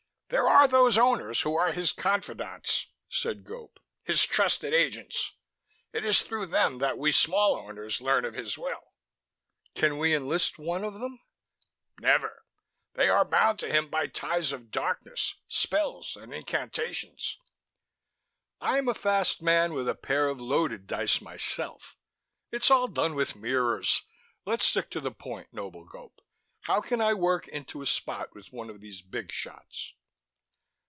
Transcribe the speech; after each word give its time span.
"There 0.31 0.47
are 0.47 0.65
those 0.65 0.97
Owners 0.97 1.41
who 1.41 1.57
are 1.57 1.73
his 1.73 1.91
confidants," 1.91 2.87
said 3.09 3.43
Gope, 3.43 3.79
"his 4.01 4.23
trusted 4.25 4.73
agents. 4.73 5.33
It 5.91 6.05
is 6.05 6.21
through 6.21 6.45
them 6.45 6.77
that 6.77 6.97
we 6.97 7.11
small 7.11 7.57
Owners 7.57 7.99
learn 7.99 8.23
of 8.23 8.33
his 8.33 8.57
will." 8.57 8.93
"Can 9.75 9.97
we 9.97 10.13
enlist 10.15 10.57
one 10.57 10.85
of 10.85 11.01
them?" 11.01 11.19
"Never. 11.99 12.43
They 12.93 13.09
are 13.09 13.25
bound 13.25 13.59
to 13.59 13.69
him 13.69 13.89
by 13.89 14.07
ties 14.07 14.53
of 14.53 14.71
darkness, 14.71 15.35
spells 15.49 16.15
and 16.15 16.33
incantations." 16.33 17.37
"I'm 18.61 18.87
a 18.87 18.93
fast 18.93 19.41
man 19.41 19.73
with 19.73 19.89
a 19.89 19.95
pair 19.95 20.29
of 20.29 20.39
loaded 20.39 20.87
dice 20.87 21.19
myself. 21.19 21.97
It's 22.53 22.71
all 22.71 22.87
done 22.87 23.15
with 23.15 23.35
mirrors. 23.35 24.03
Let's 24.45 24.63
stick 24.63 24.89
to 24.91 25.01
the 25.01 25.11
point, 25.11 25.51
noble 25.51 25.83
Gope. 25.83 26.21
How 26.61 26.79
can 26.79 27.01
I 27.01 27.15
work 27.15 27.49
into 27.49 27.81
a 27.81 27.85
spot 27.85 28.33
with 28.33 28.53
one 28.53 28.69
of 28.69 28.79
these 28.79 29.01
big 29.01 29.29
shots?" 29.29 29.91